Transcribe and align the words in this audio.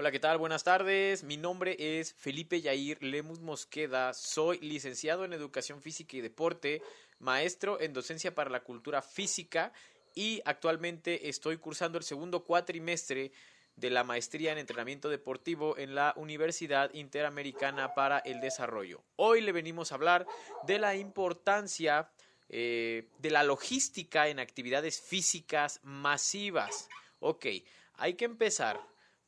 Hola, 0.00 0.12
¿qué 0.12 0.18
tal? 0.18 0.38
Buenas 0.38 0.64
tardes. 0.64 1.24
Mi 1.24 1.36
nombre 1.36 1.76
es 1.78 2.14
Felipe 2.14 2.62
Yair 2.62 3.02
Lemus 3.02 3.40
Mosqueda. 3.40 4.14
Soy 4.14 4.58
licenciado 4.60 5.26
en 5.26 5.34
Educación 5.34 5.82
Física 5.82 6.16
y 6.16 6.22
Deporte, 6.22 6.80
maestro 7.18 7.78
en 7.82 7.92
Docencia 7.92 8.34
para 8.34 8.48
la 8.48 8.64
Cultura 8.64 9.02
Física 9.02 9.74
y 10.14 10.40
actualmente 10.46 11.28
estoy 11.28 11.58
cursando 11.58 11.98
el 11.98 12.04
segundo 12.04 12.44
cuatrimestre 12.44 13.30
de 13.76 13.90
la 13.90 14.02
maestría 14.02 14.52
en 14.52 14.56
entrenamiento 14.56 15.10
deportivo 15.10 15.76
en 15.76 15.94
la 15.94 16.14
Universidad 16.16 16.90
Interamericana 16.94 17.92
para 17.92 18.20
el 18.20 18.40
Desarrollo. 18.40 19.02
Hoy 19.16 19.42
le 19.42 19.52
venimos 19.52 19.92
a 19.92 19.96
hablar 19.96 20.26
de 20.66 20.78
la 20.78 20.96
importancia 20.96 22.10
eh, 22.48 23.06
de 23.18 23.30
la 23.30 23.42
logística 23.42 24.28
en 24.28 24.40
actividades 24.40 24.98
físicas 24.98 25.78
masivas. 25.82 26.88
Ok, 27.18 27.44
hay 27.96 28.14
que 28.14 28.24
empezar 28.24 28.80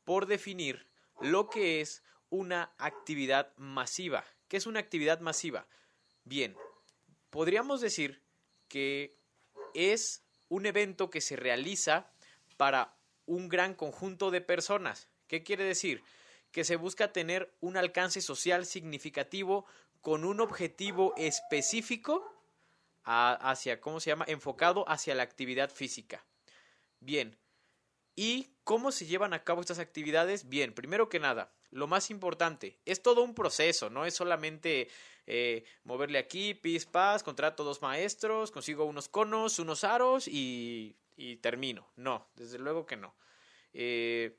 por 0.05 0.27
definir 0.27 0.87
lo 1.21 1.49
que 1.49 1.81
es 1.81 2.03
una 2.31 2.73
actividad 2.79 3.55
masiva. 3.57 4.25
¿Qué 4.49 4.57
es 4.57 4.67
una 4.67 4.81
actividad 4.81 5.21
masiva? 5.21 5.67
Bien, 6.25 6.57
podríamos 7.31 7.81
decir 7.81 8.23
que 8.69 9.17
es 9.75 10.23
un 10.49 10.67
evento 10.67 11.11
que 11.11 11.21
se 11.21 11.37
realiza 11.37 12.11
para 12.57 12.97
un 13.27 13.49
gran 13.49 13.75
conjunto 13.75 14.31
de 14.31 14.41
personas. 14.41 15.09
¿Qué 15.27 15.43
quiere 15.43 15.65
decir? 15.65 16.03
Que 16.51 16.65
se 16.65 16.77
busca 16.77 17.13
tener 17.13 17.55
un 17.61 17.77
alcance 17.77 18.21
social 18.21 18.67
significativo 18.67 19.65
con 20.01 20.25
un 20.25 20.41
objetivo 20.41 21.15
específico 21.17 22.23
hacia, 23.05 23.81
¿cómo 23.81 24.01
se 24.01 24.11
llama? 24.11 24.25
Enfocado 24.29 24.89
hacia 24.89 25.15
la 25.15 25.23
actividad 25.23 25.71
física. 25.71 26.25
Bien, 27.01 27.37
¿y 28.15 28.55
cómo 28.65 28.93
se 28.93 29.07
llevan 29.07 29.33
a 29.33 29.45
cabo 29.45 29.61
estas 29.61 29.79
actividades? 29.79 30.49
Bien, 30.49 30.73
primero 30.75 31.09
que 31.09 31.21
nada, 31.21 31.53
lo 31.71 31.87
más 31.87 32.11
importante, 32.11 32.79
es 32.85 33.03
todo 33.03 33.23
un 33.23 33.35
proceso, 33.35 33.91
no 33.91 34.05
es 34.07 34.15
solamente 34.15 34.89
eh, 35.27 35.65
moverle 35.85 36.19
aquí, 36.19 36.55
pis, 36.55 36.87
pas, 36.87 37.23
contrato 37.23 37.65
dos 37.65 37.83
maestros, 37.83 38.51
consigo 38.51 38.85
unos 38.85 39.09
conos, 39.09 39.59
unos 39.59 39.85
aros 39.85 40.29
y, 40.29 40.97
y 41.17 41.37
termino. 41.37 41.91
No, 41.97 42.29
desde 42.35 42.59
luego 42.59 42.87
que 42.87 42.97
no. 42.97 43.15
Eh, 43.73 44.37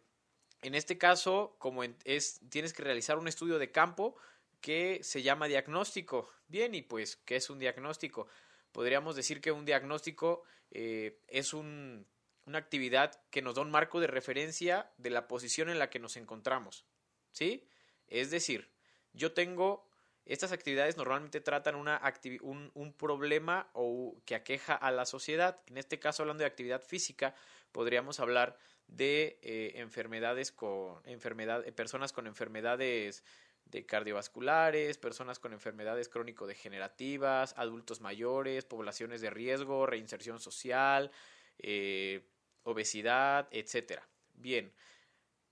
en 0.61 0.75
este 0.75 0.97
caso, 0.97 1.55
como 1.59 1.83
es, 1.83 2.39
tienes 2.49 2.73
que 2.73 2.83
realizar 2.83 3.17
un 3.17 3.27
estudio 3.27 3.59
de 3.59 3.71
campo 3.71 4.15
que 4.61 4.99
se 5.03 5.21
llama 5.21 5.47
diagnóstico. 5.47 6.29
Bien, 6.47 6.73
y 6.73 6.81
pues, 6.81 7.17
¿qué 7.17 7.35
es 7.35 7.49
un 7.49 7.59
diagnóstico? 7.59 8.27
Podríamos 8.71 9.15
decir 9.15 9.41
que 9.41 9.51
un 9.51 9.65
diagnóstico 9.65 10.43
eh, 10.71 11.19
es 11.27 11.53
un, 11.53 12.07
una 12.45 12.57
actividad 12.57 13.21
que 13.29 13.41
nos 13.41 13.55
da 13.55 13.61
un 13.61 13.71
marco 13.71 13.99
de 13.99 14.07
referencia 14.07 14.91
de 14.97 15.09
la 15.09 15.27
posición 15.27 15.69
en 15.69 15.79
la 15.79 15.89
que 15.89 15.99
nos 15.99 16.17
encontramos. 16.17 16.85
¿Sí? 17.31 17.67
Es 18.07 18.31
decir, 18.31 18.69
yo 19.13 19.33
tengo 19.33 19.89
estas 20.25 20.53
actividades 20.53 20.95
normalmente 20.95 21.41
tratan 21.41 21.75
una 21.75 22.01
un, 22.41 22.71
un, 22.75 22.93
problema 22.93 23.69
o 23.73 24.15
que 24.25 24.35
aqueja 24.35 24.73
a 24.73 24.91
la 24.91 25.05
sociedad. 25.05 25.59
En 25.67 25.77
este 25.77 25.99
caso, 25.99 26.23
hablando 26.23 26.41
de 26.41 26.47
actividad 26.47 26.81
física, 26.81 27.35
podríamos 27.73 28.21
hablar 28.21 28.57
de 28.87 29.39
eh, 29.41 29.73
enfermedades 29.75 30.51
con 30.51 31.01
enfermedad, 31.05 31.67
eh, 31.67 31.71
personas 31.73 32.13
con 32.13 32.27
enfermedades 32.27 33.23
de 33.65 33.85
cardiovasculares, 33.85 34.97
personas 34.97 35.39
con 35.39 35.51
enfermedades 35.51 36.07
crónico-degenerativas, 36.07 37.53
adultos 37.57 38.01
mayores, 38.01 38.65
poblaciones 38.65 39.19
de 39.21 39.29
riesgo, 39.29 39.85
reinserción 39.85 40.39
social, 40.39 41.11
eh, 41.57 42.29
obesidad, 42.63 43.47
etcétera. 43.51 44.07
Bien, 44.33 44.73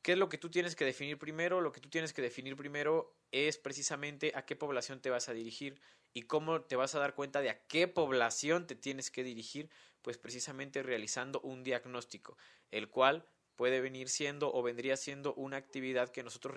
¿qué 0.02 0.14
es 0.14 0.18
lo 0.18 0.30
que 0.30 0.38
tú 0.38 0.50
tienes 0.50 0.76
que 0.76 0.86
definir 0.86 1.18
primero? 1.18 1.62
Lo 1.62 1.72
que 1.72 1.80
tú 1.80 1.90
tienes 1.90 2.14
que 2.14 2.22
definir 2.22 2.56
primero 2.56 3.16
es 3.32 3.58
precisamente 3.58 4.32
a 4.36 4.46
qué 4.46 4.56
población 4.56 5.02
te 5.02 5.10
vas 5.10 5.30
a 5.30 5.34
dirigir 5.34 5.80
y 6.14 6.24
cómo 6.24 6.62
te 6.62 6.76
vas 6.76 6.96
a 6.96 7.00
dar 7.00 7.16
cuenta 7.16 7.42
de 7.42 7.50
a 7.50 7.66
qué 7.68 7.88
población 7.88 8.68
te 8.68 8.76
tienes 8.76 9.12
que 9.12 9.24
dirigir, 9.24 9.70
pues 10.02 10.18
precisamente 10.18 10.84
realizando 10.84 11.40
un 11.42 11.64
diagnóstico, 11.64 12.38
el 12.72 12.90
cual 12.90 13.26
puede 13.56 13.80
venir 13.80 14.10
siendo 14.10 14.54
o 14.54 14.64
vendría 14.64 14.98
siendo 14.98 15.34
una 15.36 15.58
actividad 15.58 16.10
que 16.10 16.24
nosotros 16.24 16.56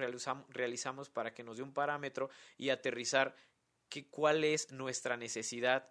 realizamos 0.48 1.10
para 1.10 1.34
que 1.34 1.44
nos 1.44 1.58
dé 1.58 1.62
un 1.62 1.74
parámetro 1.74 2.30
y 2.56 2.70
aterrizar 2.70 3.36
que, 3.88 4.08
cuál 4.08 4.42
es 4.42 4.72
nuestra 4.72 5.16
necesidad 5.16 5.90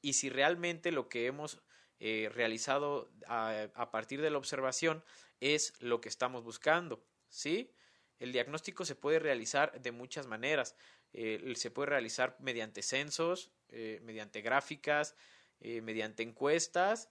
y 0.00 0.14
si 0.14 0.30
realmente 0.30 0.90
lo 0.90 1.08
que 1.08 1.26
hemos 1.26 1.62
eh, 2.00 2.30
realizado 2.32 3.10
a, 3.26 3.90
partir 3.90 4.20
de 4.20 4.30
la 4.30 4.38
observación 4.38 5.04
es 5.40 5.74
lo 5.80 6.00
que 6.00 6.08
estamos 6.08 6.44
buscando, 6.44 7.04
¿sí? 7.28 7.72
El 8.18 8.32
diagnóstico 8.32 8.84
se 8.84 8.94
puede 8.94 9.18
realizar 9.18 9.80
de 9.80 9.92
muchas 9.92 10.26
maneras. 10.26 10.76
Eh, 11.12 11.52
se 11.56 11.70
puede 11.70 11.90
realizar 11.90 12.36
mediante 12.40 12.82
censos, 12.82 13.50
eh, 13.68 14.00
mediante 14.02 14.40
gráficas, 14.40 15.16
mediante 15.60 16.22
encuestas 16.22 17.08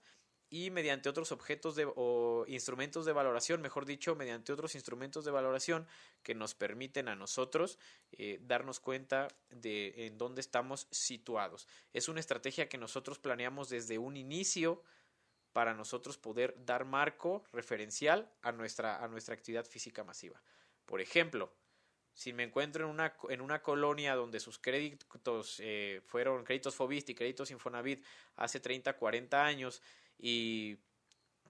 y 0.54 0.70
mediante 0.70 1.08
otros 1.08 1.32
objetos 1.32 1.74
de, 1.74 1.84
o 1.96 2.44
instrumentos 2.46 3.04
de 3.04 3.12
valoración, 3.12 3.60
mejor 3.60 3.86
dicho, 3.86 4.14
mediante 4.14 4.52
otros 4.52 4.76
instrumentos 4.76 5.24
de 5.24 5.32
valoración 5.32 5.84
que 6.22 6.36
nos 6.36 6.54
permiten 6.54 7.08
a 7.08 7.16
nosotros 7.16 7.76
eh, 8.12 8.38
darnos 8.40 8.78
cuenta 8.78 9.26
de 9.50 10.06
en 10.06 10.16
dónde 10.16 10.40
estamos 10.40 10.86
situados. 10.92 11.66
Es 11.92 12.08
una 12.08 12.20
estrategia 12.20 12.68
que 12.68 12.78
nosotros 12.78 13.18
planeamos 13.18 13.68
desde 13.68 13.98
un 13.98 14.16
inicio 14.16 14.80
para 15.52 15.74
nosotros 15.74 16.18
poder 16.18 16.54
dar 16.64 16.84
marco 16.84 17.42
referencial 17.52 18.30
a 18.42 18.52
nuestra, 18.52 19.02
a 19.02 19.08
nuestra 19.08 19.34
actividad 19.34 19.66
física 19.66 20.04
masiva. 20.04 20.40
Por 20.86 21.00
ejemplo, 21.00 21.52
si 22.12 22.32
me 22.32 22.44
encuentro 22.44 22.84
en 22.84 22.92
una, 22.92 23.16
en 23.28 23.40
una 23.40 23.60
colonia 23.60 24.14
donde 24.14 24.38
sus 24.38 24.60
créditos 24.60 25.58
eh, 25.58 26.00
fueron 26.06 26.44
créditos 26.44 26.76
Fobist 26.76 27.10
y 27.10 27.14
créditos 27.16 27.50
Infonavit 27.50 28.04
hace 28.36 28.60
30, 28.60 28.92
40 28.96 29.44
años 29.44 29.82
y 30.18 30.78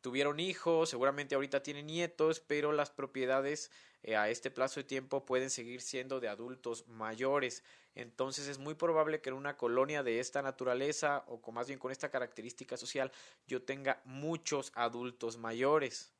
tuvieron 0.01 0.39
hijos, 0.41 0.91
seguramente 0.91 1.35
ahorita 1.35 1.63
tienen 1.63 1.87
nietos, 1.87 2.41
pero 2.41 2.73
las 2.73 2.91
propiedades 2.91 3.71
eh, 4.03 4.17
a 4.17 4.29
este 4.29 4.51
plazo 4.51 4.81
de 4.81 4.85
tiempo 4.85 5.25
pueden 5.25 5.49
seguir 5.49 5.81
siendo 5.81 6.21
de 6.21 6.29
adultos 6.29 6.87
mayores. 6.89 7.65
Entonces 7.95 8.49
es 8.49 8.59
muy 8.59 8.75
probable 8.75 9.23
que 9.23 9.31
en 9.31 9.37
una 9.37 9.57
colonia 9.57 10.03
de 10.03 10.21
esta 10.21 10.43
naturaleza 10.43 11.25
o 11.27 11.41
con 11.41 11.55
más 11.55 11.69
bien 11.69 11.79
con 11.79 11.91
esta 11.91 12.11
característica 12.11 12.77
social 12.77 13.13
yo 13.47 13.63
tenga 13.63 14.03
muchos 14.05 14.73
adultos 14.75 15.39
mayores. 15.39 16.13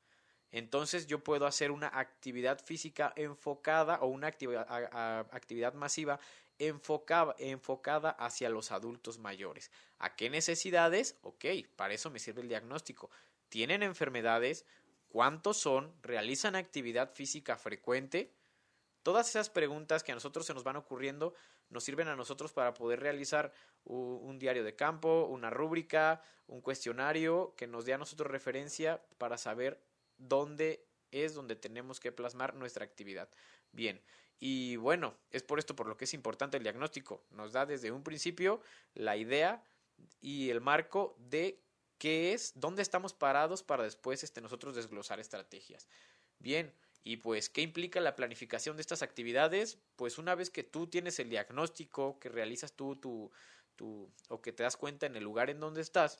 Entonces 0.51 1.05
yo 1.05 1.23
puedo 1.23 1.45
hacer 1.45 1.69
una 1.69 1.87
actividad 1.87 2.63
física 2.63 3.13
enfocada 3.15 3.99
o 3.99 4.07
una 4.07 4.27
actividad, 4.27 4.65
actividad 5.31 5.73
masiva 5.73 6.19
enfocada, 6.59 8.09
hacia 8.11 8.49
los 8.49 8.71
adultos 8.71 9.19
mayores. 9.19 9.71
¿A 9.97 10.15
qué 10.15 10.29
necesidades? 10.29 11.17
Ok, 11.21 11.45
para 11.75 11.93
eso 11.93 12.09
me 12.09 12.19
sirve 12.19 12.41
el 12.41 12.49
diagnóstico. 12.49 13.09
¿Tienen 13.49 13.83
enfermedades? 13.83 14.65
¿Cuántos 15.07 15.57
son? 15.57 15.93
¿Realizan 16.01 16.55
actividad 16.55 17.13
física 17.13 17.57
frecuente? 17.57 18.33
Todas 19.03 19.29
esas 19.29 19.49
preguntas 19.49 20.03
que 20.03 20.11
a 20.11 20.15
nosotros 20.15 20.45
se 20.45 20.53
nos 20.53 20.63
van 20.63 20.75
ocurriendo 20.77 21.33
nos 21.69 21.83
sirven 21.83 22.07
a 22.07 22.15
nosotros 22.15 22.53
para 22.53 22.73
poder 22.73 22.99
realizar 22.99 23.51
un 23.85 24.39
diario 24.39 24.63
de 24.63 24.75
campo, 24.75 25.25
una 25.25 25.49
rúbrica, 25.49 26.21
un 26.47 26.61
cuestionario 26.61 27.53
que 27.55 27.67
nos 27.67 27.85
dé 27.85 27.93
a 27.93 27.97
nosotros 27.97 28.31
referencia 28.31 29.03
para 29.17 29.37
saber 29.37 29.81
dónde 30.17 30.85
es 31.11 31.33
donde 31.33 31.55
tenemos 31.55 31.99
que 31.99 32.11
plasmar 32.11 32.55
nuestra 32.55 32.83
actividad. 32.83 33.29
Bien, 33.71 34.01
y 34.39 34.75
bueno, 34.75 35.17
es 35.31 35.43
por 35.43 35.59
esto 35.59 35.75
por 35.75 35.87
lo 35.87 35.97
que 35.97 36.05
es 36.05 36.13
importante 36.13 36.57
el 36.57 36.63
diagnóstico. 36.63 37.23
Nos 37.31 37.53
da 37.53 37.65
desde 37.65 37.91
un 37.91 38.03
principio 38.03 38.61
la 38.93 39.17
idea 39.17 39.63
y 40.21 40.49
el 40.49 40.61
marco 40.61 41.15
de 41.17 41.61
qué 41.97 42.33
es, 42.33 42.53
dónde 42.55 42.81
estamos 42.81 43.13
parados 43.13 43.63
para 43.63 43.83
después 43.83 44.23
este, 44.23 44.41
nosotros 44.41 44.75
desglosar 44.75 45.19
estrategias. 45.19 45.87
Bien, 46.39 46.73
y 47.03 47.17
pues, 47.17 47.49
¿qué 47.49 47.61
implica 47.61 48.01
la 48.01 48.15
planificación 48.15 48.75
de 48.75 48.81
estas 48.81 49.01
actividades? 49.01 49.77
Pues 49.95 50.17
una 50.17 50.35
vez 50.35 50.49
que 50.49 50.63
tú 50.63 50.87
tienes 50.87 51.19
el 51.19 51.29
diagnóstico, 51.29 52.19
que 52.19 52.29
realizas 52.29 52.73
tú 52.73 52.95
tu, 52.95 53.31
tu, 53.75 54.11
o 54.27 54.41
que 54.41 54.51
te 54.51 54.63
das 54.63 54.75
cuenta 54.75 55.05
en 55.05 55.15
el 55.15 55.23
lugar 55.23 55.49
en 55.49 55.59
donde 55.59 55.81
estás, 55.81 56.19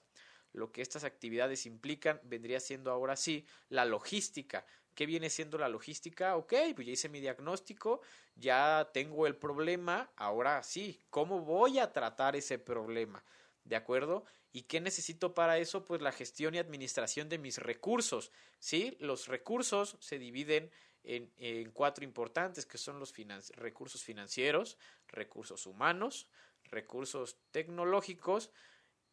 lo 0.56 0.72
que 0.72 0.82
estas 0.82 1.04
actividades 1.04 1.66
implican 1.66 2.20
vendría 2.24 2.60
siendo 2.60 2.92
ahora 2.92 3.16
sí 3.16 3.46
la 3.70 3.86
logística, 3.86 4.66
¿Qué 4.96 5.06
viene 5.06 5.30
siendo 5.30 5.58
la 5.58 5.68
logística? 5.68 6.38
Ok, 6.38 6.54
pues 6.74 6.88
ya 6.88 6.94
hice 6.94 7.10
mi 7.10 7.20
diagnóstico, 7.20 8.00
ya 8.34 8.90
tengo 8.94 9.28
el 9.28 9.36
problema, 9.36 10.10
ahora 10.16 10.64
sí, 10.64 11.02
¿cómo 11.10 11.42
voy 11.42 11.80
a 11.80 11.92
tratar 11.92 12.38
ese 12.38 12.60
problema? 12.60 13.24
¿De 13.66 13.76
acuerdo? 13.76 14.24
¿Y 14.54 14.64
qué 14.64 14.80
necesito 14.80 15.34
para 15.34 15.58
eso? 15.58 15.84
Pues 15.84 16.02
la 16.02 16.14
gestión 16.14 16.56
y 16.56 16.60
administración 16.60 17.28
de 17.28 17.38
mis 17.38 17.58
recursos. 17.58 18.32
¿Sí? 18.58 18.96
Los 19.02 19.28
recursos 19.28 19.98
se 20.00 20.18
dividen 20.18 20.72
en, 21.04 21.30
en 21.36 21.72
cuatro 21.72 22.06
importantes, 22.06 22.66
que 22.66 22.78
son 22.78 22.98
los 22.98 23.14
recursos 23.58 24.02
financieros, 24.02 24.78
recursos 25.10 25.66
humanos, 25.66 26.30
recursos 26.64 27.38
tecnológicos 27.52 28.50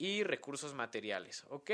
y 0.03 0.25
recursos 0.25 0.75
materiales. 0.75 1.45
¿Ok? 1.49 1.71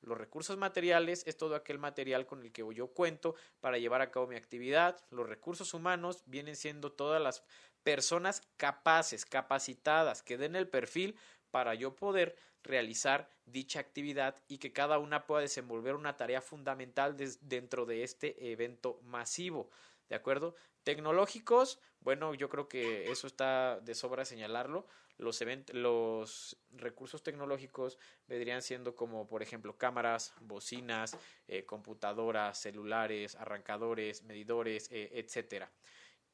Los 0.00 0.18
recursos 0.18 0.56
materiales 0.56 1.22
es 1.28 1.36
todo 1.36 1.54
aquel 1.54 1.78
material 1.78 2.26
con 2.26 2.42
el 2.42 2.50
que 2.50 2.64
yo 2.74 2.88
cuento 2.88 3.36
para 3.60 3.78
llevar 3.78 4.00
a 4.00 4.10
cabo 4.10 4.26
mi 4.26 4.34
actividad. 4.34 4.96
Los 5.10 5.28
recursos 5.28 5.74
humanos 5.74 6.24
vienen 6.26 6.56
siendo 6.56 6.90
todas 6.90 7.22
las 7.22 7.44
personas 7.84 8.42
capaces, 8.56 9.24
capacitadas, 9.24 10.24
que 10.24 10.36
den 10.36 10.56
el 10.56 10.68
perfil 10.68 11.16
para 11.52 11.74
yo 11.74 11.94
poder 11.94 12.34
realizar 12.64 13.30
dicha 13.46 13.78
actividad 13.78 14.42
y 14.48 14.58
que 14.58 14.72
cada 14.72 14.98
una 14.98 15.24
pueda 15.24 15.42
desenvolver 15.42 15.94
una 15.94 16.16
tarea 16.16 16.40
fundamental 16.40 17.16
dentro 17.42 17.86
de 17.86 18.02
este 18.02 18.50
evento 18.50 18.98
masivo. 19.04 19.70
¿De 20.08 20.16
acuerdo? 20.16 20.54
Tecnológicos, 20.84 21.80
bueno, 22.00 22.34
yo 22.34 22.48
creo 22.48 22.68
que 22.68 23.10
eso 23.10 23.26
está 23.26 23.80
de 23.80 23.94
sobra 23.94 24.24
señalarlo. 24.24 24.86
Los, 25.18 25.44
los 25.72 26.56
recursos 26.70 27.22
tecnológicos 27.22 27.98
vendrían 28.26 28.62
siendo 28.62 28.94
como, 28.94 29.26
por 29.26 29.42
ejemplo, 29.42 29.76
cámaras, 29.76 30.32
bocinas, 30.40 31.18
eh, 31.48 31.66
computadoras, 31.66 32.58
celulares, 32.58 33.34
arrancadores, 33.34 34.22
medidores, 34.22 34.88
eh, 34.92 35.10
etcétera. 35.14 35.70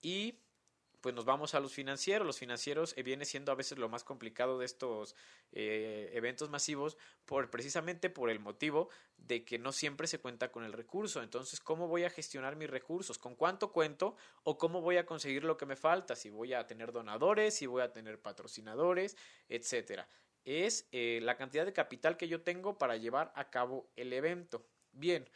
Y 0.03 0.44
pues 1.05 1.15
nos 1.15 1.27
vamos 1.27 1.55
a 1.55 1.61
los 1.61 1.75
financieros. 1.75 2.27
Los 2.27 2.39
financieros 2.39 2.95
eh, 2.97 3.03
viene 3.03 3.27
siendo 3.27 3.53
a 3.53 3.55
veces 3.55 3.77
lo 3.77 3.91
más 3.91 4.05
complicado 4.05 4.59
de 4.59 4.65
estos 4.65 5.15
eh, 5.53 6.11
eventos 6.15 6.49
masivos 6.49 6.97
por 7.27 7.51
precisamente 7.51 8.09
por 8.09 8.31
el 8.31 8.41
motivo 8.41 8.89
de 9.19 9.45
que 9.45 9.59
no 9.59 9.71
siempre 9.71 10.07
se 10.07 10.19
cuenta 10.19 10.51
con 10.51 10.65
el 10.65 10.73
recurso. 10.73 11.23
Entonces, 11.23 11.61
¿cómo 11.61 11.89
voy 11.89 12.05
a 12.05 12.11
gestionar 12.11 12.57
mis 12.57 12.71
recursos? 12.71 13.19
¿Con 13.19 13.35
cuánto 13.35 13.71
cuento? 13.71 14.17
¿O 14.45 14.57
cómo 14.57 14.81
voy 14.81 14.97
a 14.97 15.05
conseguir 15.05 15.45
lo 15.45 15.59
que 15.59 15.67
me 15.67 15.77
falta? 15.77 16.17
Si 16.17 16.31
voy 16.31 16.55
a 16.55 16.67
tener 16.67 16.91
donadores, 16.91 17.55
si 17.55 17.67
voy 17.67 17.83
a 17.83 17.93
tener 17.93 18.23
patrocinadores, 18.23 19.15
etcétera. 19.51 20.09
Es 20.47 20.89
eh, 20.91 21.21
la 21.23 21.37
cantidad 21.37 21.67
de 21.67 21.75
capital 21.75 22.17
que 22.17 22.29
yo 22.29 22.41
tengo 22.41 22.79
para 22.79 22.97
llevar 22.97 23.31
a 23.37 23.51
cabo 23.51 23.91
el 23.97 24.15
evento. 24.15 24.67
Bien, 24.93 25.29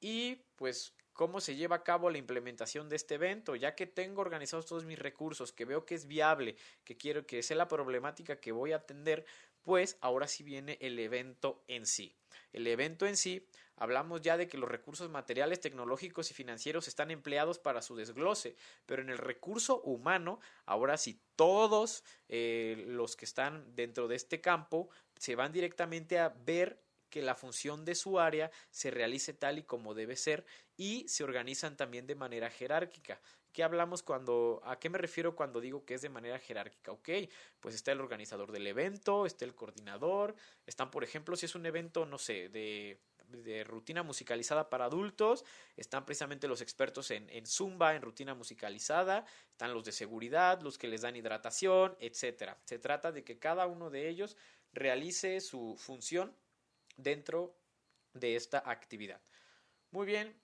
y 0.00 0.36
pues 0.56 0.94
cómo 1.20 1.42
se 1.42 1.54
lleva 1.54 1.76
a 1.76 1.84
cabo 1.84 2.08
la 2.08 2.16
implementación 2.16 2.88
de 2.88 2.96
este 2.96 3.16
evento, 3.16 3.54
ya 3.54 3.74
que 3.74 3.86
tengo 3.86 4.22
organizados 4.22 4.64
todos 4.64 4.86
mis 4.86 4.98
recursos, 4.98 5.52
que 5.52 5.66
veo 5.66 5.84
que 5.84 5.94
es 5.94 6.06
viable, 6.06 6.56
que 6.82 6.96
quiero 6.96 7.26
que 7.26 7.42
sea 7.42 7.58
la 7.58 7.68
problemática 7.68 8.40
que 8.40 8.52
voy 8.52 8.72
a 8.72 8.76
atender, 8.76 9.26
pues 9.60 9.98
ahora 10.00 10.26
sí 10.26 10.42
viene 10.44 10.78
el 10.80 10.98
evento 10.98 11.62
en 11.68 11.84
sí. 11.84 12.16
El 12.54 12.66
evento 12.66 13.06
en 13.06 13.18
sí, 13.18 13.46
hablamos 13.76 14.22
ya 14.22 14.38
de 14.38 14.48
que 14.48 14.56
los 14.56 14.70
recursos 14.70 15.10
materiales, 15.10 15.60
tecnológicos 15.60 16.30
y 16.30 16.34
financieros 16.34 16.88
están 16.88 17.10
empleados 17.10 17.58
para 17.58 17.82
su 17.82 17.96
desglose, 17.96 18.56
pero 18.86 19.02
en 19.02 19.10
el 19.10 19.18
recurso 19.18 19.82
humano, 19.82 20.40
ahora 20.64 20.96
sí 20.96 21.20
todos 21.36 22.02
eh, 22.28 22.82
los 22.88 23.14
que 23.14 23.26
están 23.26 23.76
dentro 23.76 24.08
de 24.08 24.16
este 24.16 24.40
campo 24.40 24.88
se 25.16 25.34
van 25.34 25.52
directamente 25.52 26.18
a 26.18 26.30
ver 26.30 26.80
que 27.10 27.22
la 27.22 27.34
función 27.34 27.84
de 27.84 27.94
su 27.94 28.18
área 28.18 28.50
se 28.70 28.90
realice 28.90 29.34
tal 29.34 29.58
y 29.58 29.64
como 29.64 29.94
debe 29.94 30.16
ser 30.16 30.46
y 30.76 31.06
se 31.08 31.24
organizan 31.24 31.76
también 31.76 32.06
de 32.06 32.14
manera 32.14 32.48
jerárquica. 32.50 33.20
¿Qué 33.52 33.64
hablamos 33.64 34.02
cuando, 34.02 34.60
a 34.64 34.78
qué 34.78 34.88
me 34.88 34.98
refiero 34.98 35.34
cuando 35.34 35.60
digo 35.60 35.84
que 35.84 35.94
es 35.94 36.02
de 36.02 36.08
manera 36.08 36.38
jerárquica? 36.38 36.92
Ok, 36.92 37.08
pues 37.58 37.74
está 37.74 37.90
el 37.90 38.00
organizador 38.00 38.52
del 38.52 38.66
evento, 38.66 39.26
está 39.26 39.44
el 39.44 39.56
coordinador, 39.56 40.36
están, 40.66 40.90
por 40.90 41.02
ejemplo, 41.02 41.36
si 41.36 41.46
es 41.46 41.54
un 41.56 41.66
evento, 41.66 42.06
no 42.06 42.16
sé, 42.16 42.48
de, 42.48 43.00
de 43.26 43.64
rutina 43.64 44.02
musicalizada 44.04 44.70
para 44.70 44.84
adultos, 44.84 45.44
están 45.76 46.04
precisamente 46.06 46.46
los 46.46 46.60
expertos 46.60 47.10
en, 47.10 47.28
en 47.30 47.44
Zumba, 47.46 47.96
en 47.96 48.02
rutina 48.02 48.34
musicalizada, 48.34 49.24
están 49.50 49.74
los 49.74 49.84
de 49.84 49.92
seguridad, 49.92 50.60
los 50.60 50.78
que 50.78 50.88
les 50.88 51.02
dan 51.02 51.16
hidratación, 51.16 51.96
etcétera. 51.98 52.56
Se 52.64 52.78
trata 52.78 53.10
de 53.10 53.24
que 53.24 53.38
cada 53.38 53.66
uno 53.66 53.90
de 53.90 54.08
ellos 54.08 54.36
realice 54.72 55.40
su 55.40 55.76
función 55.76 56.36
dentro 56.96 57.56
de 58.14 58.36
esta 58.36 58.62
actividad. 58.64 59.20
Muy 59.90 60.06
bien. 60.06 60.36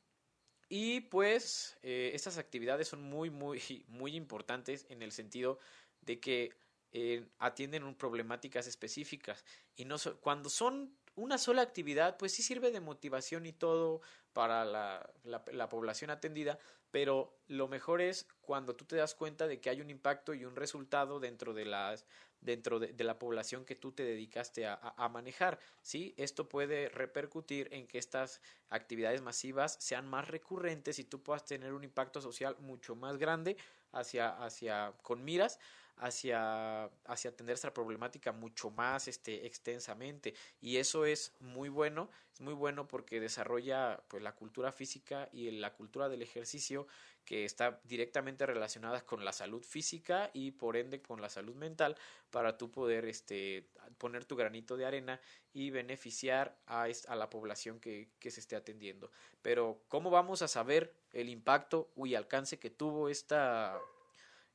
Y 0.68 1.02
pues 1.02 1.78
eh, 1.82 2.10
estas 2.14 2.38
actividades 2.38 2.88
son 2.88 3.02
muy, 3.02 3.30
muy, 3.30 3.60
muy 3.88 4.16
importantes 4.16 4.86
en 4.88 5.02
el 5.02 5.12
sentido 5.12 5.58
de 6.00 6.20
que 6.20 6.52
eh, 6.92 7.28
atienden 7.38 7.94
problemáticas 7.94 8.66
específicas. 8.66 9.44
Y 9.76 9.84
no 9.84 9.96
cuando 10.20 10.48
son 10.48 10.96
una 11.14 11.38
sola 11.38 11.62
actividad, 11.62 12.16
pues 12.16 12.32
sí 12.32 12.42
sirve 12.42 12.70
de 12.70 12.80
motivación 12.80 13.46
y 13.46 13.52
todo 13.52 14.00
para 14.32 14.64
la, 14.64 15.10
la, 15.24 15.68
población 15.68 16.10
atendida, 16.10 16.58
pero 16.90 17.38
lo 17.48 17.68
mejor 17.68 18.02
es 18.02 18.28
cuando 18.42 18.76
tú 18.76 18.84
te 18.84 18.96
das 18.96 19.14
cuenta 19.14 19.46
de 19.46 19.60
que 19.60 19.70
hay 19.70 19.80
un 19.80 19.88
impacto 19.88 20.34
y 20.34 20.44
un 20.44 20.56
resultado 20.56 21.18
dentro 21.18 21.54
de 21.54 21.64
las 21.64 22.04
dentro 22.46 22.78
de, 22.78 23.04
la 23.04 23.18
población 23.18 23.64
que 23.64 23.74
tú 23.74 23.92
te 23.92 24.04
dedicaste 24.04 24.66
a, 24.66 25.08
manejar. 25.12 25.58
¿sí? 25.82 26.14
Esto 26.16 26.48
puede 26.48 26.88
repercutir 26.88 27.68
en 27.72 27.86
que 27.86 27.98
estas 27.98 28.40
actividades 28.70 29.20
masivas 29.20 29.76
sean 29.80 30.08
más 30.08 30.28
recurrentes 30.28 30.98
y 30.98 31.04
tú 31.04 31.22
puedas 31.22 31.44
tener 31.44 31.74
un 31.74 31.84
impacto 31.84 32.20
social 32.22 32.56
mucho 32.60 32.94
más 32.94 33.18
grande 33.18 33.56
hacia, 33.92 34.28
hacia 34.42 34.92
con 35.02 35.24
miras 35.24 35.58
hacia, 35.98 36.84
hacia 37.04 37.30
atender 37.30 37.54
esta 37.54 37.72
problemática 37.72 38.32
mucho 38.32 38.70
más 38.70 39.08
este, 39.08 39.46
extensamente 39.46 40.34
y 40.60 40.76
eso 40.76 41.06
es 41.06 41.32
muy 41.40 41.68
bueno, 41.68 42.10
es 42.34 42.40
muy 42.40 42.52
bueno 42.54 42.86
porque 42.86 43.18
desarrolla 43.18 44.02
pues 44.08 44.22
la 44.22 44.34
cultura 44.34 44.72
física 44.72 45.28
y 45.32 45.50
la 45.52 45.72
cultura 45.74 46.08
del 46.08 46.22
ejercicio 46.22 46.86
que 47.26 47.44
está 47.44 47.80
directamente 47.84 48.46
relacionada 48.46 49.04
con 49.04 49.24
la 49.24 49.32
salud 49.32 49.62
física 49.62 50.30
y 50.32 50.52
por 50.52 50.76
ende 50.76 51.02
con 51.02 51.20
la 51.20 51.28
salud 51.28 51.56
mental 51.56 51.96
para 52.30 52.56
tú 52.56 52.70
poder 52.70 53.04
este, 53.04 53.68
poner 53.98 54.24
tu 54.24 54.36
granito 54.36 54.76
de 54.76 54.86
arena 54.86 55.20
y 55.52 55.70
beneficiar 55.70 56.56
a, 56.66 56.86
a 57.08 57.16
la 57.16 57.28
población 57.28 57.80
que, 57.80 58.08
que, 58.20 58.30
se 58.30 58.40
esté 58.40 58.54
atendiendo. 58.54 59.10
Pero 59.42 59.82
¿cómo 59.88 60.08
vamos 60.08 60.40
a 60.40 60.48
saber 60.48 60.94
el 61.12 61.28
impacto 61.28 61.90
y 61.96 62.14
alcance 62.14 62.60
que 62.60 62.70
tuvo 62.70 63.08
esta, 63.08 63.76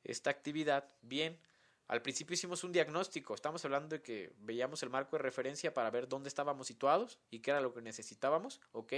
esta 0.02 0.30
actividad? 0.30 0.88
Bien, 1.02 1.38
al 1.88 2.00
principio 2.00 2.32
hicimos 2.32 2.64
un 2.64 2.72
diagnóstico, 2.72 3.34
estamos 3.34 3.62
hablando 3.66 3.96
de 3.96 4.02
que 4.02 4.32
veíamos 4.38 4.82
el 4.82 4.88
marco 4.88 5.16
de 5.16 5.22
referencia 5.22 5.74
para 5.74 5.90
ver 5.90 6.08
dónde 6.08 6.28
estábamos 6.28 6.66
situados 6.66 7.18
y 7.30 7.40
qué 7.40 7.50
era 7.50 7.60
lo 7.60 7.74
que 7.74 7.82
necesitábamos, 7.82 8.62
¿ok? 8.72 8.94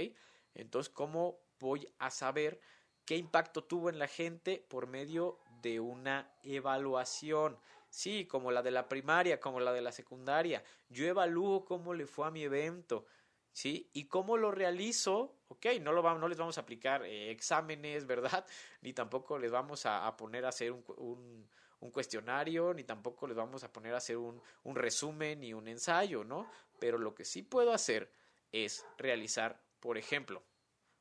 Entonces, 0.53 0.93
¿cómo 0.93 1.41
voy 1.59 1.87
a 1.99 2.09
saber 2.09 2.61
qué 3.05 3.15
impacto 3.15 3.63
tuvo 3.63 3.89
en 3.89 3.99
la 3.99 4.07
gente 4.07 4.65
por 4.67 4.87
medio 4.87 5.39
de 5.61 5.79
una 5.79 6.31
evaluación. 6.43 7.57
Sí, 7.89 8.25
como 8.25 8.51
la 8.51 8.61
de 8.61 8.71
la 8.71 8.89
primaria, 8.89 9.39
como 9.39 9.59
la 9.59 9.71
de 9.71 9.81
la 9.81 9.91
secundaria. 9.91 10.63
Yo 10.89 11.05
evalúo 11.05 11.63
cómo 11.63 11.93
le 11.93 12.05
fue 12.07 12.27
a 12.27 12.31
mi 12.31 12.43
evento, 12.43 13.05
¿sí? 13.53 13.89
Y 13.93 14.05
cómo 14.05 14.35
lo 14.35 14.51
realizo, 14.51 15.37
ok, 15.47 15.67
no, 15.81 15.93
les 16.27 16.37
vamos 16.37 16.57
a 16.57 16.61
aplicar 16.61 17.05
eh, 17.05 17.31
exámenes, 17.31 18.05
¿verdad? 18.05 18.45
Ni 18.81 18.91
tampoco 18.91 19.39
les 19.39 19.51
vamos 19.51 19.85
a, 19.85 20.15
poner 20.17 20.45
a 20.45 20.49
hacer 20.49 20.71
un, 20.71 21.47
cuestionario, 21.93 22.73
ni 22.73 22.83
tampoco 22.83 23.27
les 23.27 23.37
vamos 23.37 23.63
a 23.63 23.71
poner 23.71 23.93
a 23.93 23.97
hacer 23.97 24.17
un, 24.17 24.41
un 24.63 24.75
resumen 24.75 25.39
ni 25.39 25.53
un 25.53 25.67
ensayo, 25.67 26.23
¿no? 26.23 26.49
Pero 26.79 26.97
lo 26.97 27.13
que 27.13 27.23
sí 27.23 27.43
puedo 27.43 27.71
hacer 27.71 28.11
es 28.51 28.85
realizar, 28.97 29.61
por 29.79 29.99
ejemplo, 29.99 30.41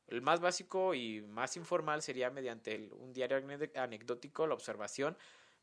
el 0.06 0.22
más 0.22 0.40
básico 0.40 0.94
y 0.94 1.22
más 1.22 1.56
informal 1.56 2.02
sería 2.02 2.30
mediante 2.30 2.90
un 2.92 3.12
diario 3.12 3.42
anecdótico, 3.74 4.46
la 4.46 4.54
observación, 4.54 5.16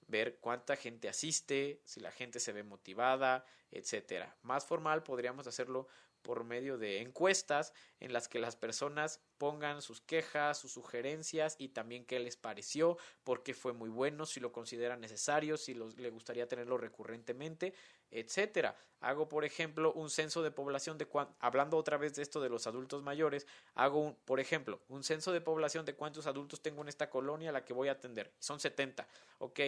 ver 0.07 0.37
cuánta 0.39 0.75
gente 0.75 1.09
asiste, 1.09 1.81
si 1.85 1.99
la 1.99 2.11
gente 2.11 2.39
se 2.39 2.51
ve 2.51 2.63
motivada, 2.63 3.45
etcétera. 3.71 4.35
Más 4.41 4.65
formal 4.65 5.03
podríamos 5.03 5.47
hacerlo 5.47 5.87
por 6.21 6.43
medio 6.43 6.77
de 6.77 7.01
encuestas 7.01 7.73
en 7.99 8.13
las 8.13 8.27
que 8.27 8.39
las 8.39 8.55
personas 8.55 9.21
pongan 9.41 9.81
sus 9.81 10.01
quejas, 10.01 10.59
sus 10.59 10.71
sugerencias 10.71 11.55
y 11.57 11.69
también 11.69 12.05
qué 12.05 12.19
les 12.19 12.37
pareció, 12.37 12.99
por 13.23 13.41
qué 13.41 13.55
fue 13.55 13.73
muy 13.73 13.89
bueno, 13.89 14.27
si 14.27 14.39
lo 14.39 14.51
consideran 14.51 15.01
necesario, 15.01 15.57
si 15.57 15.73
le 15.73 16.09
gustaría 16.11 16.47
tenerlo 16.47 16.77
recurrentemente, 16.77 17.73
etcétera. 18.11 18.75
Hago, 18.99 19.27
por 19.27 19.43
ejemplo, 19.43 19.93
un 19.93 20.11
censo 20.11 20.43
de 20.43 20.51
población 20.51 20.99
de 20.99 21.07
hablando 21.39 21.77
otra 21.77 21.97
vez 21.97 22.13
de 22.13 22.21
esto 22.21 22.39
de 22.39 22.49
los 22.49 22.67
adultos 22.67 23.01
mayores, 23.01 23.47
hago, 23.73 23.99
un, 24.01 24.15
por 24.25 24.39
ejemplo, 24.39 24.79
un 24.89 25.03
censo 25.03 25.31
de 25.31 25.41
población 25.41 25.85
de 25.85 25.95
cuántos 25.95 26.27
adultos 26.27 26.61
tengo 26.61 26.83
en 26.83 26.89
esta 26.89 27.09
colonia 27.09 27.49
a 27.49 27.53
la 27.53 27.65
que 27.65 27.73
voy 27.73 27.87
a 27.87 27.93
atender. 27.93 28.31
Son 28.37 28.59
70. 28.59 29.07
Ok, 29.39 29.59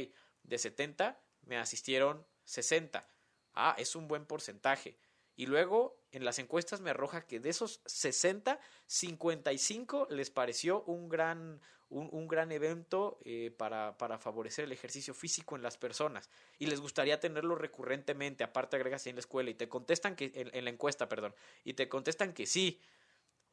de 0.44 0.58
70 0.60 1.20
me 1.48 1.58
asistieron 1.58 2.24
60. 2.44 3.10
Ah, 3.56 3.74
es 3.80 3.96
un 3.96 4.08
buen 4.08 4.27
porcentaje. 4.27 5.00
Y 5.35 5.47
luego 5.47 5.97
en 6.11 6.25
las 6.25 6.39
encuestas 6.39 6.81
me 6.81 6.91
arroja 6.91 7.25
que 7.25 7.39
de 7.39 7.49
esos 7.49 7.81
60, 7.85 8.59
55 8.85 10.07
les 10.11 10.29
pareció 10.29 10.83
un 10.83 11.09
gran, 11.09 11.59
un, 11.89 12.27
gran 12.27 12.51
evento 12.51 13.19
eh, 13.25 13.51
para, 13.57 13.97
para, 13.97 14.17
favorecer 14.17 14.65
el 14.65 14.71
ejercicio 14.71 15.13
físico 15.13 15.55
en 15.55 15.63
las 15.63 15.77
personas 15.77 16.29
y 16.59 16.67
les 16.67 16.79
gustaría 16.79 17.19
tenerlo 17.19 17.55
recurrentemente, 17.55 18.43
aparte 18.43 18.75
agregas 18.75 19.05
en 19.07 19.15
la 19.15 19.21
escuela 19.21 19.49
y 19.49 19.55
te 19.55 19.69
contestan 19.69 20.15
que, 20.15 20.31
en, 20.35 20.63
la 20.63 20.69
encuesta, 20.69 21.09
perdón, 21.09 21.33
y 21.63 21.73
te 21.73 21.89
contestan 21.89 22.33
que 22.33 22.45
sí. 22.45 22.79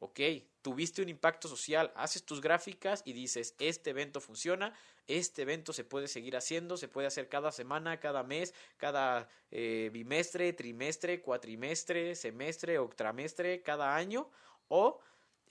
Ok, 0.01 0.19
tuviste 0.63 1.03
un 1.03 1.09
impacto 1.09 1.47
social, 1.47 1.93
haces 1.95 2.25
tus 2.25 2.41
gráficas 2.41 3.03
y 3.05 3.13
dices, 3.13 3.55
este 3.59 3.91
evento 3.91 4.19
funciona, 4.19 4.73
este 5.05 5.43
evento 5.43 5.73
se 5.73 5.83
puede 5.83 6.07
seguir 6.07 6.35
haciendo, 6.35 6.75
se 6.75 6.87
puede 6.87 7.05
hacer 7.05 7.29
cada 7.29 7.51
semana, 7.51 7.99
cada 7.99 8.23
mes, 8.23 8.55
cada 8.77 9.29
eh, 9.51 9.91
bimestre, 9.93 10.53
trimestre, 10.53 11.21
cuatrimestre, 11.21 12.15
semestre, 12.15 12.79
octramestre, 12.79 13.61
cada 13.61 13.95
año, 13.95 14.31
o 14.69 14.99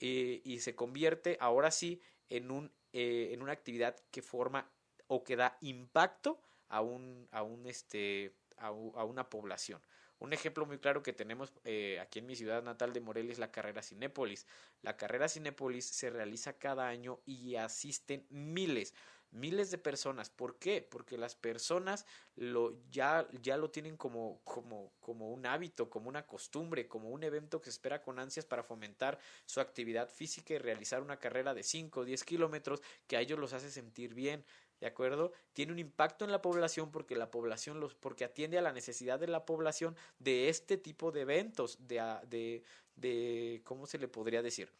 eh, 0.01 0.41
y 0.43 0.59
se 0.59 0.75
convierte 0.75 1.37
ahora 1.39 1.71
sí 1.71 2.01
en, 2.27 2.51
un, 2.51 2.73
eh, 2.91 3.29
en 3.31 3.41
una 3.41 3.53
actividad 3.53 3.95
que 4.11 4.21
forma 4.21 4.69
o 5.07 5.23
que 5.23 5.37
da 5.37 5.57
impacto 5.61 6.41
a, 6.67 6.81
un, 6.81 7.29
a, 7.31 7.41
un, 7.41 7.67
este, 7.67 8.35
a, 8.57 8.67
a 8.67 9.05
una 9.05 9.29
población. 9.29 9.81
Un 10.21 10.33
ejemplo 10.33 10.67
muy 10.67 10.77
claro 10.77 11.01
que 11.01 11.13
tenemos 11.13 11.51
eh, 11.63 11.99
aquí 11.99 12.19
en 12.19 12.27
mi 12.27 12.35
ciudad 12.35 12.61
natal 12.61 12.93
de 12.93 13.01
Morelia 13.01 13.31
es 13.31 13.39
la 13.39 13.51
carrera 13.51 13.81
Cinépolis. 13.81 14.45
La 14.83 14.95
carrera 14.95 15.27
Cinépolis 15.27 15.83
se 15.83 16.11
realiza 16.11 16.59
cada 16.59 16.87
año 16.87 17.21
y 17.25 17.55
asisten 17.55 18.27
miles, 18.29 18.93
miles 19.31 19.71
de 19.71 19.77
personas. 19.77 20.29
¿Por 20.29 20.57
qué? 20.57 20.81
Porque 20.81 21.17
las 21.17 21.35
personas 21.35 22.05
lo, 22.35 22.73
ya, 22.91 23.27
ya 23.41 23.57
lo 23.57 23.71
tienen 23.71 23.97
como, 23.97 24.41
como, 24.43 24.93
como 24.99 25.31
un 25.31 25.45
hábito, 25.45 25.89
como 25.89 26.09
una 26.09 26.25
costumbre, 26.25 26.87
como 26.87 27.09
un 27.09 27.23
evento 27.23 27.59
que 27.59 27.65
se 27.65 27.71
espera 27.71 28.01
con 28.01 28.19
ansias 28.19 28.45
para 28.45 28.63
fomentar 28.63 29.19
su 29.45 29.61
actividad 29.61 30.09
física 30.09 30.53
y 30.53 30.57
realizar 30.57 31.01
una 31.01 31.19
carrera 31.19 31.53
de 31.53 31.63
5 31.63 32.01
o 32.01 32.05
10 32.05 32.23
kilómetros 32.23 32.81
que 33.07 33.17
a 33.17 33.21
ellos 33.21 33.39
los 33.39 33.53
hace 33.53 33.71
sentir 33.71 34.13
bien. 34.13 34.45
¿de 34.81 34.87
acuerdo? 34.87 35.31
Tiene 35.53 35.71
un 35.71 35.79
impacto 35.79 36.25
en 36.25 36.31
la 36.31 36.41
población 36.41 36.91
porque 36.91 37.15
la 37.15 37.29
población 37.29 37.79
los, 37.79 37.93
porque 37.93 38.25
atiende 38.25 38.57
a 38.57 38.63
la 38.63 38.73
necesidad 38.73 39.19
de 39.19 39.27
la 39.27 39.45
población 39.45 39.95
de 40.17 40.49
este 40.49 40.75
tipo 40.75 41.11
de 41.11 41.21
eventos, 41.21 41.77
de, 41.87 42.01
de, 42.27 42.63
de 42.95 43.61
¿cómo 43.63 43.85
se 43.85 43.99
le 43.99 44.07
podría 44.07 44.41
decir? 44.41 44.73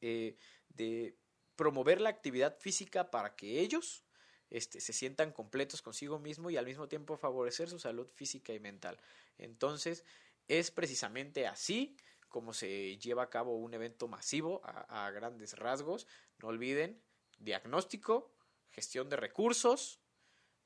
Eh, 0.00 0.36
de 0.70 1.14
promover 1.56 2.00
la 2.00 2.10
actividad 2.10 2.58
física 2.58 3.10
para 3.10 3.34
que 3.34 3.60
ellos 3.60 4.04
este, 4.50 4.80
se 4.80 4.92
sientan 4.92 5.32
completos 5.32 5.80
consigo 5.82 6.18
mismo 6.18 6.50
y 6.50 6.56
al 6.56 6.66
mismo 6.66 6.88
tiempo 6.88 7.16
favorecer 7.16 7.68
su 7.68 7.78
salud 7.78 8.08
física 8.14 8.52
y 8.52 8.60
mental. 8.60 8.98
Entonces, 9.38 10.04
es 10.48 10.70
precisamente 10.70 11.46
así 11.46 11.96
como 12.28 12.52
se 12.54 12.98
lleva 12.98 13.24
a 13.24 13.30
cabo 13.30 13.56
un 13.56 13.74
evento 13.74 14.08
masivo 14.08 14.62
a, 14.64 15.10
grandes 15.10 15.56
rasgos. 15.58 16.06
No 16.38 16.48
olviden, 16.48 17.00
diagnóstico, 17.38 18.32
gestión 18.70 19.08
de 19.10 19.16
recursos, 19.16 20.00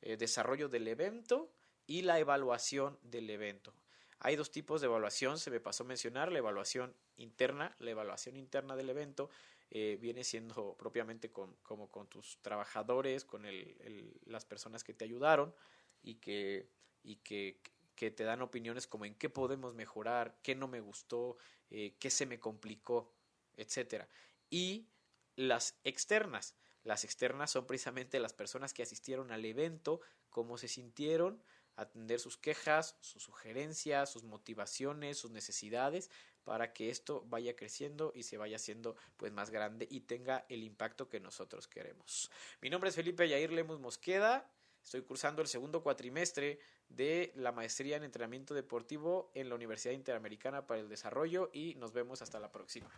eh, 0.00 0.16
desarrollo 0.16 0.69
del 0.69 0.87
evento 0.88 1.52
y 1.87 2.02
la 2.02 2.19
evaluación 2.19 2.99
del 3.02 3.28
evento. 3.31 3.75
Hay 4.21 4.37
dos 4.37 4.50
tipos 4.50 4.81
de 4.81 4.87
evaluación, 4.87 5.38
se 5.38 5.50
me 5.50 5.61
pasó 5.61 5.85
a 5.85 5.88
mencionar, 5.88 6.33
la 6.33 6.38
evaluación 6.38 6.97
interna, 7.16 7.75
la 7.78 7.90
evaluación 7.90 8.37
interna 8.37 8.76
del 8.76 8.88
evento 8.88 9.28
eh, 9.70 9.99
viene 10.00 10.23
siendo 10.23 10.76
propiamente 10.76 11.32
con, 11.32 11.56
como 11.62 11.90
con 11.90 12.08
tus 12.08 12.38
trabajadores, 12.40 13.25
con 13.25 13.44
el, 13.46 14.20
las 14.25 14.44
personas 14.44 14.85
que 14.85 14.94
te 14.94 15.04
ayudaron 15.04 15.54
y 16.02 16.16
que, 16.16 16.68
y 17.02 17.16
que, 17.16 17.61
que, 17.96 18.11
te 18.11 18.25
dan 18.25 18.42
opiniones 18.42 18.87
como 18.87 19.04
en 19.04 19.14
qué 19.16 19.28
podemos 19.28 19.75
mejorar, 19.75 20.38
qué 20.42 20.54
no 20.54 20.68
me 20.68 20.80
gustó, 20.80 21.37
eh, 21.70 21.96
qué 21.99 22.11
se 22.11 22.26
me 22.26 22.38
complicó, 22.38 23.12
etcétera. 23.56 24.08
Y 24.50 24.87
las 25.35 25.80
externas, 25.82 26.56
las 26.85 27.02
externas 27.02 27.50
son 27.50 27.66
precisamente 27.66 28.20
las 28.20 28.32
personas 28.32 28.73
que 28.73 28.85
asistieron 28.85 29.32
al 29.32 29.44
evento, 29.44 30.00
cómo 30.30 30.58
se 30.58 30.68
sintieron, 30.68 31.42
atender 31.76 32.18
sus 32.21 32.37
quejas, 32.37 32.97
sus 33.00 33.23
sugerencias, 33.23 34.11
sus 34.11 34.25
motivaciones, 34.25 35.18
sus 35.18 35.30
necesidades, 35.30 36.11
para 36.45 36.73
que 36.73 36.90
esto 36.90 37.25
vaya 37.26 37.56
creciendo 37.56 38.12
y 38.14 38.23
se 38.23 38.38
vaya 38.38 38.56
haciendo 38.56 38.97
pues 39.16 39.33
más 39.33 39.50
grande 39.50 39.87
y 39.90 40.00
tenga 40.00 40.47
el 40.49 40.62
impacto 40.62 41.09
que 41.09 41.21
nosotros 41.21 41.66
queremos. 41.66 42.30
Mi 42.61 42.71
nombre 42.71 42.90
es 42.90 42.97
Felipe 42.97 43.28
Yair 43.28 43.52
Lemus 43.52 43.80
Mosqueda. 43.80 44.49
Estoy 44.83 45.02
cursando 45.02 45.42
el 45.42 45.49
segundo 45.49 45.83
cuatrimestre 45.83 46.61
de 46.88 47.33
la 47.35 47.50
maestría 47.50 47.97
en 47.97 48.04
entrenamiento 48.04 48.54
deportivo 48.54 49.33
en 49.35 49.49
la 49.49 49.56
Universidad 49.56 49.95
Interamericana 49.95 50.66
para 50.66 50.80
el 50.80 50.88
Desarrollo 50.88 51.50
y 51.52 51.75
nos 51.75 51.92
vemos 51.92 52.23
hasta 52.23 52.38
la 52.38 52.52
próxima. 52.52 52.88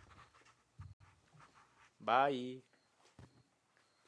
Bye. 1.97 2.63